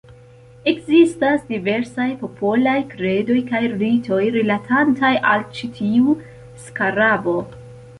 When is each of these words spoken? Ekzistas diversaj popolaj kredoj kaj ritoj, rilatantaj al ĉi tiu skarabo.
Ekzistas 0.69 1.43
diversaj 1.49 2.07
popolaj 2.23 2.75
kredoj 2.95 3.37
kaj 3.53 3.63
ritoj, 3.77 4.21
rilatantaj 4.41 5.17
al 5.35 5.49
ĉi 5.57 5.75
tiu 5.81 6.21
skarabo. 6.69 7.43